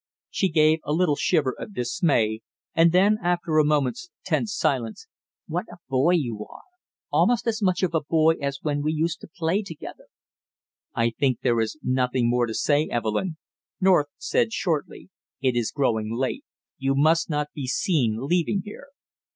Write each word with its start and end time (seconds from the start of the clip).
She 0.31 0.49
gave 0.49 0.79
a 0.83 0.93
little 0.93 1.15
shiver 1.15 1.53
of 1.59 1.75
dismay, 1.75 2.39
and 2.73 2.91
then 2.91 3.19
after 3.21 3.59
a 3.59 3.63
moment's 3.63 4.09
tense 4.25 4.51
silence: 4.51 5.05
"What 5.45 5.65
a 5.71 5.77
boy 5.89 6.13
you 6.15 6.43
are, 6.49 6.63
almost 7.11 7.45
as 7.45 7.61
much 7.61 7.83
of 7.83 7.93
a 7.93 8.01
boy 8.01 8.33
as 8.41 8.57
when 8.63 8.81
we 8.81 8.93
used 8.93 9.21
to 9.21 9.27
play 9.27 9.61
together." 9.61 10.05
"I 10.95 11.11
think 11.11 11.41
there 11.41 11.59
is 11.61 11.77
nothing 11.83 12.27
more 12.27 12.47
to 12.47 12.55
say, 12.55 12.87
Evelyn," 12.87 13.37
North 13.79 14.07
said 14.17 14.51
shortly. 14.51 15.09
"It 15.39 15.55
is 15.55 15.69
growing 15.69 16.11
late. 16.11 16.45
You 16.79 16.95
must 16.95 17.29
not 17.29 17.49
be 17.53 17.67
seen 17.67 18.17
leaving 18.21 18.63
here!" 18.65 18.87